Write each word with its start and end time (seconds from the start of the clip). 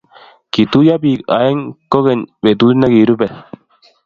Kituiyo 0.51 0.95
biik 1.03 1.21
aeng 1.37 1.59
kogeny 1.91 2.21
betut 2.43 2.75
negirube 2.79 3.27